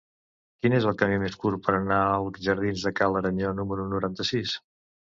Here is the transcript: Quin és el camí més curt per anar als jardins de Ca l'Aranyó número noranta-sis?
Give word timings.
Quin 0.61 0.75
és 0.77 0.87
el 0.91 0.95
camí 1.01 1.19
més 1.25 1.37
curt 1.43 1.63
per 1.67 1.75
anar 1.81 2.01
als 2.17 2.43
jardins 2.49 2.87
de 2.89 2.97
Ca 3.03 3.13
l'Aranyó 3.13 3.57
número 3.63 3.89
noranta-sis? 3.97 4.61